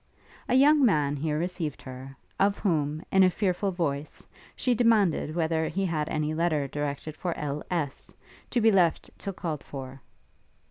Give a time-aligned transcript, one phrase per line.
[0.49, 5.67] A young man here received her, of whom, in a fearful voice, she demanded whether
[5.67, 8.11] he had any letter directed for L.S.,
[8.49, 10.01] to be left till called for.